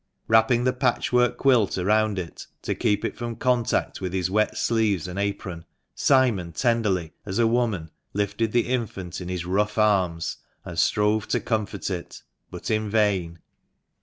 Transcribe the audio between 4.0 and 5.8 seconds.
with his wet sleeves and apron,